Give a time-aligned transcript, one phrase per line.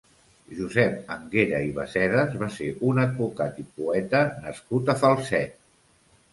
[0.59, 5.57] Josep Anguera i Bassedas va ser un advocat i poeta nascut a Falset.